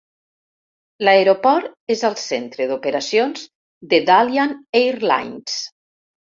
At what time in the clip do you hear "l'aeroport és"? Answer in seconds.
1.05-2.01